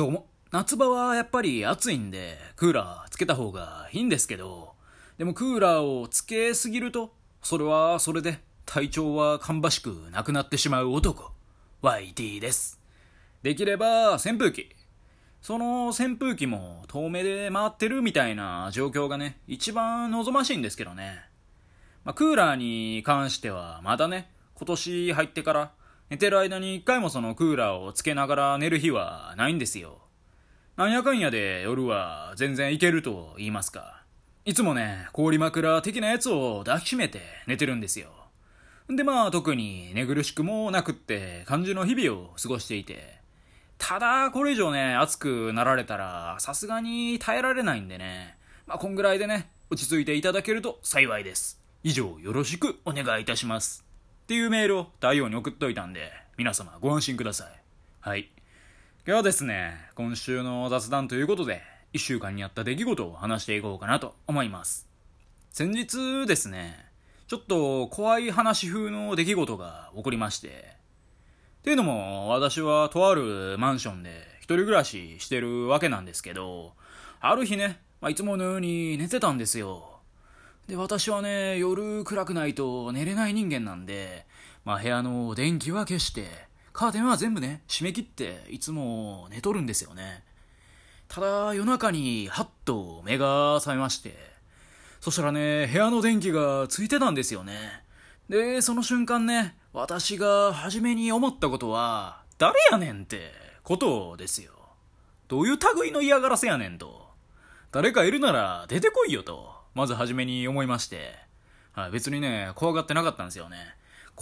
[0.00, 0.28] どうも。
[0.50, 4.72] 夏場はやっぱり暑いんで、クーラーつけた方がいいんですけど、
[5.18, 11.32] でもクーラーをつけすぎると、それはそれで体調は芳しくなくなってしまう男、
[11.82, 12.80] YT です。
[13.42, 14.70] できれば扇風機。
[15.42, 21.18] その扇風機も遠目で回ってるみたいな状況がね、一番望ましいんですけどね。
[22.04, 25.72] まあ、クーラーに関してはまだね、今年入ってから
[26.10, 29.98] 寝てる間に一回もそのクーラーをつけながら寝る日はないんですよ。
[30.76, 34.02] なんやかんやで夜は全然いけると言いますか。
[34.44, 38.08] いつもね、氷枕的なやつを抱きしめて寝てるんですよ。
[38.88, 43.20] でまあ特に寝苦しくもなくって感じの日々を過ごしていて。
[43.78, 48.36] ただこれ以上ね、暑くなられたらさすがに耐えられないんでね。
[48.66, 51.60] まあこんぐらいでね、落ち着いていただけると幸いです。
[51.84, 53.89] 以上よろしくお願いいたします。
[54.30, 57.48] っていうメールを太陽に送っといたんで、皆様ご安心ください。
[57.98, 58.30] はい。
[59.04, 61.62] 今日はですね、今週の雑談ということで、
[61.94, 64.86] 1週間にあった出来事を話していこうかなと思います。
[65.50, 66.76] 先日ですね、
[67.26, 70.76] ちょっと怖い話風の出来事が起こりまして、
[71.58, 76.74] っていうのも、私はとあるマンションで一人暮らししてるわけなんですけど、
[77.18, 79.90] ある日ね、まあ、いつものように寝てたんですよ。
[80.70, 84.24] で、私はね、夜暗くないと寝れない人間なんで、
[84.64, 86.28] まあ部屋の電気は消して、
[86.72, 90.24] カーテンは全部ね、閉め切って、いつも寝とるんですよね。
[91.08, 94.14] ただ、夜中に、はっと目が覚めまして、
[95.00, 97.82] そしたらね、部屋の電気がついてたんですよね。
[98.28, 104.52] で、その瞬間ね、私が初めに思ったことは、誰やねんってことですよ。
[105.26, 107.08] どういう類の嫌がらせやねんと。
[107.72, 109.54] 誰かいるなら出てこいよと。
[109.74, 111.14] まず初めに思いまして、
[111.72, 113.56] はい、別にね、怖がってなかったんですよね。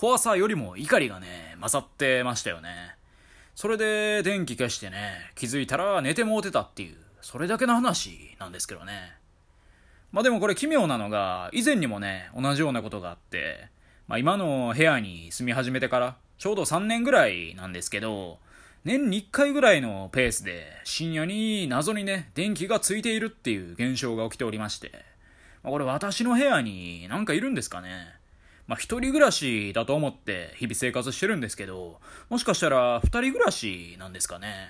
[0.00, 2.94] 怖さよりも怒りがね、勝ってましたよね。
[3.56, 9.14] それで電気消してね、気づいたら寝てもうてたっていう、それだけの話なんですけどね。
[10.12, 13.70] まあでもこれ奇妙なのが、以前にもね、同じようなことがあって、
[14.06, 18.38] まあ今の部屋に住み始めてから、ちょうど3年ぐらいなんですけど、
[18.84, 24.92] 年に1回ぐらいのペースで深夜に謎にね、電気がついているっていう現象が起きておりまして、
[25.64, 28.16] まこれ私の部屋になんかいるんですかね
[28.68, 34.68] まあ、一人暮らしだと思って日々生活してるんですけど、もしかしたら二人暮らしなんですかね。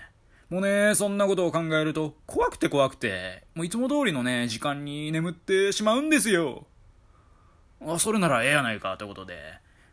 [0.51, 6.67] もうね、そんなことを考えると、怖くて怖くて、もういつも通りのね、時間に眠ってしまうんですよ。
[7.85, 9.37] あ、それならええやないか、ということで。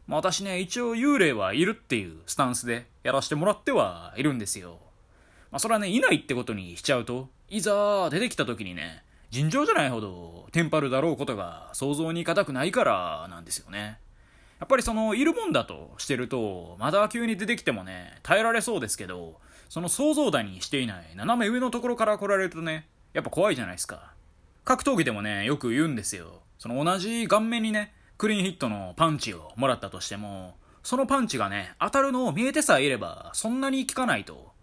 [0.07, 4.77] まあ、私ね、一応幽霊はいるっていうスタンスでやらせてもらってはいるんですよ。
[5.51, 14.00] まあ、それはね、いないってことにしちゃうと、いざ出てきた時にね、尋常じゃないほどテンパるだろうことが想像に難くないからなんですよね。
[14.59, 24.14] やっぱりそのいるもんだとしてるとまだ急に出てきてもね耐えられそうですけどその想像だにしていない斜め上のところから来られるとねやっぱ怖いじゃないですか。
[24.64, 26.41] 格闘技でもねよく言うんですよ。
[26.58, 34.54] その同じ顔面にねクリーンヒットのパンチをもらったとしてもそのパンチがね当たるのを見えてさえいればそんなに効かないと。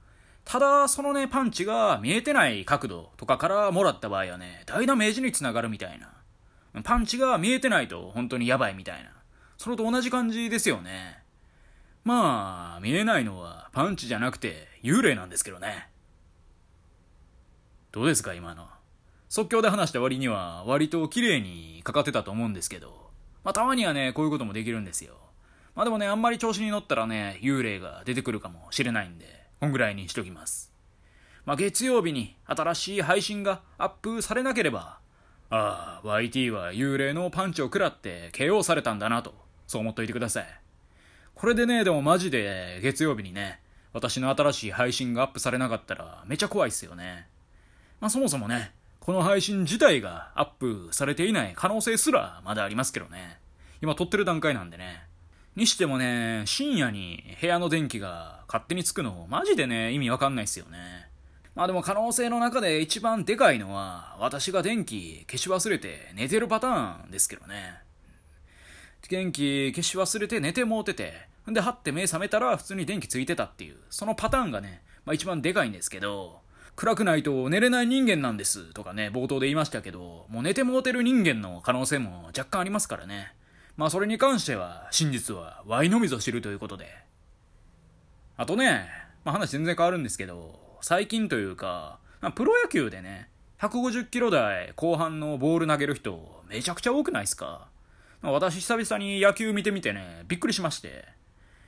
[0.44, 6.12] ただ、そのね、パンチが見えてない角度とかからもらった場合はね、大ダメージにつながるみたいな。
[6.82, 9.10] パンチが見えてないと本当にやばいみたいな。
[9.58, 11.22] それと同じ感じですよね。
[12.04, 15.88] まあ、見えないのはパンチじゃなくて幽霊なんですけどね。
[17.92, 18.66] どうですか、今の。
[19.28, 23.10] 即興で話した割には割と綺麗にかかってたと思うんですけど。
[23.44, 25.14] まあ、たまにはね、こういうこともできるんですよ。
[25.74, 29.41] まあでもね、あんまり調子に乗ったらね、幽霊が出てくるかもしれないんで。
[29.62, 30.72] こんぐらいにしときます。
[31.44, 34.98] まあ、月曜日に新しい配信がアップされなければ、
[35.50, 39.32] ああ、YT は幽霊のパンチを食らって KO されたんだなと、
[39.68, 40.46] そう思っといてください。
[41.36, 43.60] これでね、でもマジで月曜日にね、
[43.92, 47.28] 私の新しい配信がアップされなかったらめちゃ怖いっすよね。
[48.00, 53.38] まあそもそもね、この配信自体がアップされていない可能性すらまだありますけどね。
[53.80, 55.04] 今撮ってる段階なんでね。
[55.54, 61.08] にしてもね、深夜に部屋の電気が勝手につくの、マジでね、意味わかんないっすよね。
[61.54, 67.80] まあでも可能性の中で一番でかいのは、私が電気消し忘れて寝てるパターンですけどね。
[69.10, 76.40] 電気消し忘れて寝てもうてて、んで、はって目覚めたら普通に電気ついてたっていう、そのパターンがね、まあ一番でかいんですけど、
[76.76, 83.34] 暗くないと寝れない人間なんですとかね、冒頭で言いましたけど、もう寝てもうてる人間の可能性も若干ありますからね。
[83.76, 86.86] まあそれに関しては真実はワイのみぞ知るということで。
[88.36, 88.88] あとね、
[89.24, 93.28] まあ話全然変わるんですけど、最近というか、まあ、プロ野球でね、
[93.60, 97.68] 150キロ台後半のボール投げる人めちゃくちゃ多くないですか、
[98.20, 101.04] まあ、私久々に野球見てみてね、びっくりしまして。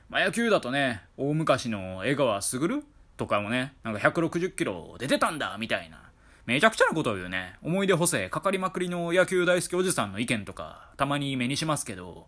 [0.09, 2.85] まあ、野球だとね、大昔の江川卓
[3.17, 6.03] とかもね、なんか160キロ出てたんだみたいな。
[6.47, 7.55] めちゃくちゃなことを言うね。
[7.63, 12.27] 思い出補正かかりまくりの野球大好きおじさんの意見とか、たまに目にしますけど、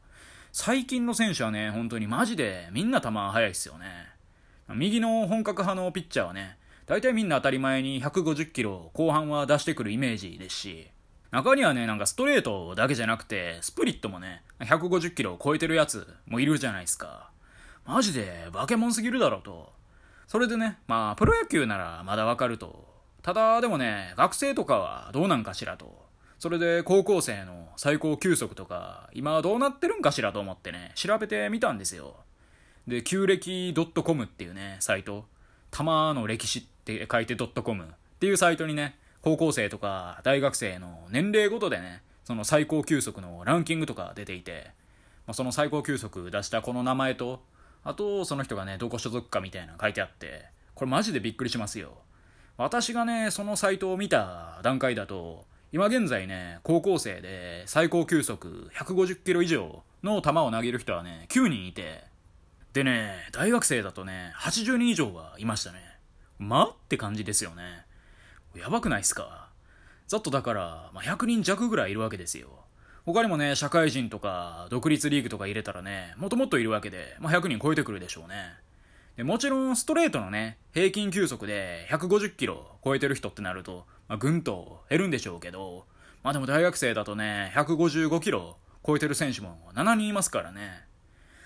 [0.53, 3.87] 最近の選手はね、本当にマジでみんな球速いっすよね。
[4.71, 10.89] 右の本格派のピッチャーはね、大体みんな当たり前に150キロ後半は出してくるイメージですし、
[11.31, 17.31] 中にはね、なんかストレートだけじゃなくて、スプリットもね、150キロを超えてるやつもいるじゃないですか。
[17.85, 19.73] マジで化け物すぎるだろうと。
[20.27, 22.96] それでね、まあ、プロ野球ならまだわかると。
[23.27, 26.07] ただ、でもね、学生とかはどうなんかしらと。
[26.39, 32.15] それで高校生の最高球速とか、今どうなってるんかしらと思ってね、調べてみたんですよ。
[32.87, 33.75] で、旧暦
[34.05, 35.25] .com っていうね、サイト。
[35.73, 37.87] 玉の歴史って書いて .com っ
[38.21, 44.71] ていうサイトにね、高校生とか大学生の年齢ごとでね、その最高球速のランキングとか出ていて、
[45.27, 47.43] まあ、その最高球速出したこの名前と、
[47.83, 50.45] あとその人がね、どこ所属かみたいな書いてあって、
[50.77, 52.06] これマジでびっくりしますよ。
[52.59, 62.05] 私がね、そのサイトを見た段階だと、今現在ね、高校生で最高球速150キロ以上の球を投げる人はね、9人いて、
[62.73, 65.81] でね、大学生だとね、80人以上はいましたね。
[66.39, 67.85] まって感じですよね。
[68.55, 69.49] やばくないっすか？
[70.07, 72.49] ざっとだから、まあ、100人弱ぐらいいるわけですよ。
[73.05, 78.55] 他にもね、社会人とか、独立リーグとか入れたらね、もっともっといるわけで、まあ、100人超えてくるでしょうね。
[79.17, 85.87] でもちろん、ストレートのね、平均球速で150キロ超えてる人ってなると、まあ、ぐんと減るんでしょうけど、
[86.23, 90.85] まあでも大学生だとね、155キロ超えてる選手も7人いますからね。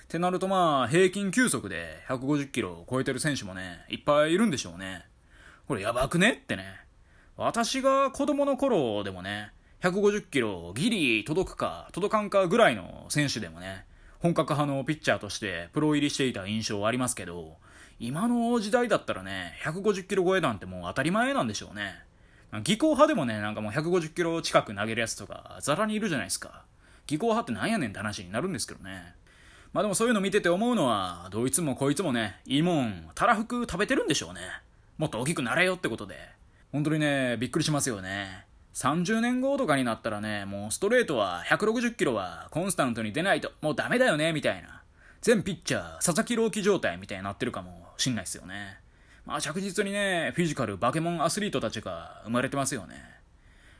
[0.04, 5.06] ってなるとまあ、平均球速で150キロ超えてる選手もね、いっぱいいるんでしょうね。
[5.68, 6.64] これやばくねってね。
[7.36, 9.52] 私が子供の頃でもね、
[9.82, 13.84] 150キロギリ届くか届かんかぐらいの選手でもね、
[14.20, 17.56] 本格派のピッチャーとしてプロ入りしていた印象はありますけど、
[17.98, 21.94] 今の時代だったらね、150キロ超えなんてもう当たり前なんでしょうね。
[22.62, 26.64] 技巧派でもね、なんかもう150キロ近く投げるやつとか、ザラにいるじゃないですか。
[27.06, 29.14] 技巧派ってなんやねんって話になるんですけどね。
[29.72, 34.40] まあでもそういうの見てて思うのは、どいつもこいつもね、いいもん、たらふく食べてるんでしょうね。
[34.98, 36.16] もっと大きくなれよってことで。
[36.72, 38.49] 本当にね、びっくりしますよね。
[38.80, 44.82] 30年後とかになったらね、もうストレートは160キロはコンスタントに出ないと、もうダメだよね、みたいな。
[45.20, 48.78] 全ピッチャー、佐々木朗希状態みたいになってるかもしんないっすよね。
[49.26, 52.96] まあ着実にね、フィジカル、バケモンアスリートたちが生まれてますよね。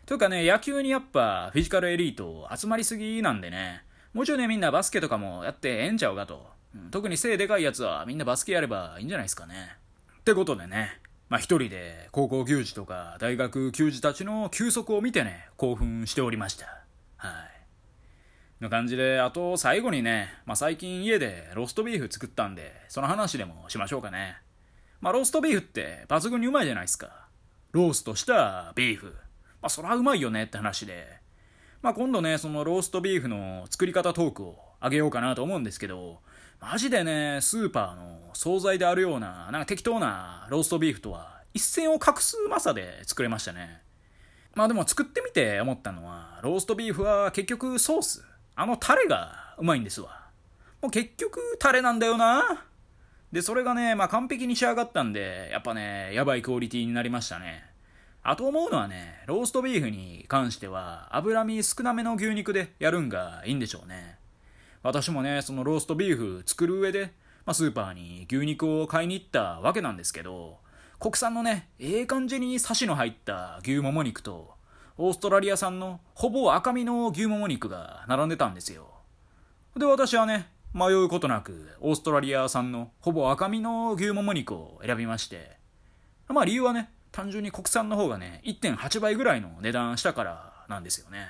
[0.04, 3.82] というかね、野球にやっぱフィジカルエリート集まりすぎなんでね、
[4.12, 6.46] もうちょいね、みんなバスケとかもやってええんちゃうかと。
[6.90, 9.78] 特に背でかいやつはみんなバスケやればいいんじゃないですかね。
[10.18, 11.00] ってことでね、
[11.30, 16.66] まあ一人で高校球児とか大学球児たちの休息を見てね、興奮しておりました。
[17.16, 18.62] はい。
[18.62, 24.38] の感じで、あと最後にね、まあ最近家でローストビーフ作ったんで、その話でもしましょうかね。
[25.00, 27.28] まあローストビーフって抜群にうまいじゃないですか。
[27.70, 29.14] ローストしたビーフ。
[29.62, 31.06] まあそらうまいよねって話で。
[31.80, 36.22] まあ今度ね、そのローストビーフの作り方トークをあげようかなと思うんですけど、
[36.60, 43.80] マジでね、スーパーの惣菜であるような、なんか適当なローストビーフとは一線を画すうまさで作れましたね。
[44.54, 48.24] まあでも作ってみて思ったのは、ローストビーフは結局ソース、
[48.54, 50.26] あのタレがうまいんですわ。
[50.82, 52.66] もう結局タレなんだよな。
[53.32, 57.64] で、それがね、まあ完璧に仕上がったんで、やっぱね、やばいクオリティになりましたね。
[58.22, 64.19] あと思うのはね、ローストビーフに関しては、脂身少なめの牛肉でやるんがいいんでしょうね。
[64.82, 67.12] 私もね、そのローストビーフ作る上で、
[67.44, 70.58] まあ、スーパーに牛肉を買いに行ったわけなんですけど、
[70.98, 74.54] 国産のね、ええ感じにサシの入った牛もも肉と、
[74.98, 78.86] オーストラリア産のほぼ赤身の牛もも肉が並んでたんですよ。
[79.76, 85.56] で、私はね、迷うことなく、オーストラリア産のほぼ赤身の牛もも肉を選びまして、
[86.28, 91.28] まあ理由はね、単純に国産の方がね、1.8倍ぐらいの値段したからなんですよね。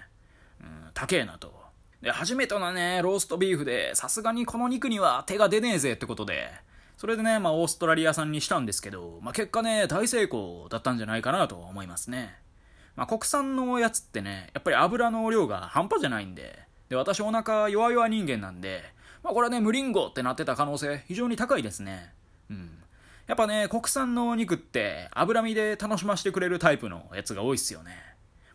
[0.61, 1.60] うん、高えなと。
[2.03, 6.51] で、初めてのね、ローストビーフで、さすがにこの肉には手が出ねえぜってことで、
[6.97, 12.37] それでね、まあ、オーストラリア産にしたんですけど、まあ、結果ね、大成功だったんじゃないかなと思いますね。
[12.97, 18.83] まあ、国産のやつってね、やっぱり油の量が半端じゃないんで、で、私お腹弱々人間なんで、
[19.23, 22.13] まあ、これはね、無リンゴってなってた可能性非常に高いですね。
[22.51, 22.71] うん。
[23.27, 28.10] やっぱね、国産のお肉って脂身で楽しませてくれるタイプのやつが多いっすよね。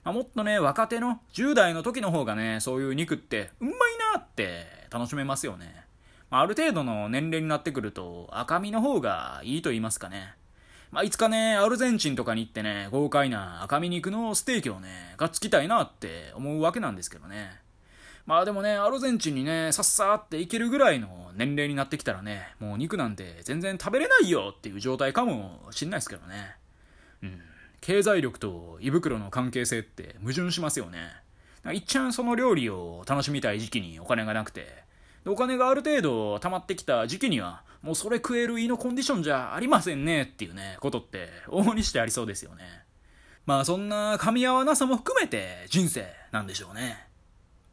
[0.05, 3.73] まあ、もっとね、若手の10代の時の方がね、そういう肉ってうまい
[4.13, 5.83] なって楽しめますよね。
[6.29, 10.35] まあ、ある程度の年齢になってくると赤身の方がいいと言いますかね。
[10.91, 17.59] まあ、いつかね、アルゼンチンとかに行ってね、豪快な赤身肉のステーキをね、がっつきたいなって思うわけなんですけどね。
[18.27, 26.55] まあでもね、アルゼンチンにね、さっさーっていけるぐらいの年齢になってきたらね、もう肉なんて全然食べれないよっていう状態かもしんないですけどね。
[27.23, 27.41] うん。
[27.81, 30.99] 経済力と胃袋の関係性って矛盾しますよね。
[31.73, 34.83] いっちゃんその料理を楽しみたい時期にお金がなくて、
[35.25, 42.63] お金がある程度溜まってきた時期には、もうそれ食える胃のコンディションじゃありませんねっていうね、ことって往々にしてありそうですよね。
[43.45, 47.07] まあそんな噛み合わなさも含めて人生なんでしょうね。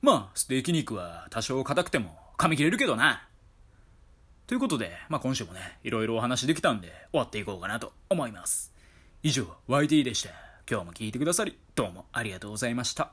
[0.00, 3.28] まあ、ステーキ肉は多少硬くても噛み切れるけどな。
[4.46, 8.71] ということで、まあ今週もね、いろいろお話できたんで終わっていこうかなと思います。
[9.24, 10.30] 以上、YD でした。
[10.68, 13.12] 今日も聞いてくださり、どうもありがとうございました。